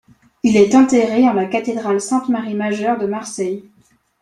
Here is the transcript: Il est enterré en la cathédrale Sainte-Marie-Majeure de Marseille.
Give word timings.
Il 0.41 0.57
est 0.57 0.73
enterré 0.73 1.29
en 1.29 1.33
la 1.33 1.45
cathédrale 1.45 2.01
Sainte-Marie-Majeure 2.01 2.97
de 2.97 3.05
Marseille. 3.05 3.69